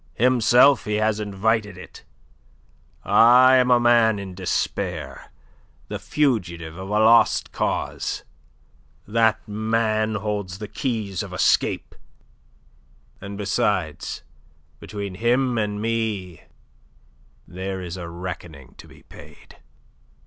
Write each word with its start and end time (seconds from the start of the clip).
Himself 0.15 0.85
he 0.85 0.95
has 0.95 1.19
invited 1.19 1.77
it. 1.77 2.03
I 3.05 3.57
am 3.57 3.69
a 3.69 3.79
man 3.79 4.17
in 4.17 4.33
despair, 4.33 5.31
the 5.89 5.99
fugitive 5.99 6.75
of 6.75 6.89
a 6.89 6.99
lost 6.99 7.51
cause. 7.51 8.23
That 9.07 9.47
man 9.47 10.15
holds 10.15 10.57
the 10.57 10.67
keys 10.67 11.21
of 11.21 11.33
escape. 11.33 11.93
And, 13.21 13.37
besides, 13.37 14.23
between 14.79 15.13
him 15.13 15.59
and 15.59 15.79
me 15.79 16.45
there 17.47 17.79
is 17.79 17.95
a 17.95 18.09
reckoning 18.09 18.73
to 18.79 18.87
be 18.87 19.03
paid." 19.03 19.57